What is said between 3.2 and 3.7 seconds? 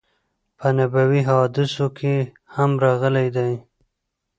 دی